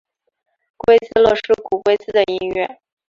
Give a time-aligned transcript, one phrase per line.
[0.77, 2.79] 龟兹乐是古龟兹的音乐。